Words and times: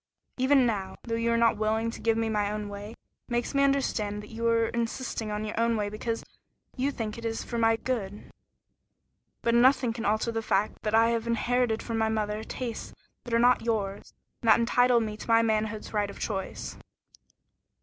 Even 0.37 0.65
now, 0.65 0.97
though 1.03 1.13
you 1.13 1.31
are 1.31 1.37
not 1.37 1.57
willing 1.57 1.91
to 1.91 2.01
give 2.01 2.17
me 2.17 2.27
my 2.27 2.51
own 2.51 2.69
way, 2.69 2.93
it 2.93 2.97
makes 3.29 3.53
me 3.53 3.61
understand 3.63 4.23
that 4.23 4.31
you 4.31 4.47
are 4.47 4.69
insisting 4.69 5.29
on 5.29 5.45
your 5.45 5.75
way 5.77 5.89
because 5.89 6.23
you 6.75 6.89
think 6.89 7.19
it 7.19 7.23
is 7.23 7.43
for 7.43 7.59
my 7.59 7.75
good. 7.75 8.31
But 9.43 9.53
nothing 9.53 9.93
can 9.93 10.05
alter 10.05 10.31
the 10.31 10.41
fact 10.41 10.81
that 10.81 10.95
I 10.95 11.09
have 11.09 11.27
inherited 11.27 11.83
from 11.83 11.99
my 11.99 12.09
mother 12.09 12.43
tastes 12.43 12.95
that 13.25 13.33
are 13.35 13.37
not 13.37 13.61
yours, 13.61 14.11
and 14.41 14.49
that 14.49 14.59
entitle 14.59 15.01
me 15.01 15.17
to 15.17 15.27
my 15.27 15.43
manhood's 15.43 15.93
right 15.93 16.09
of 16.09 16.17
choice." 16.19 16.77